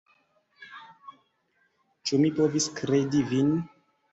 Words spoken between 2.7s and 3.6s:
kredi vin?